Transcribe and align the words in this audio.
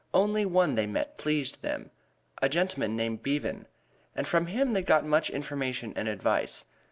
Only 0.15 0.47
one 0.47 0.73
they 0.73 0.87
met 0.87 1.19
pleased 1.19 1.61
them: 1.61 1.91
a 2.41 2.49
gentleman 2.49 2.95
named 2.95 3.21
Bevan, 3.21 3.67
and 4.15 4.27
from 4.27 4.47
him 4.47 4.73
they 4.73 4.81
got 4.81 5.05
much 5.05 5.29
information 5.29 5.93
and 5.95 6.07
advice. 6.07 6.65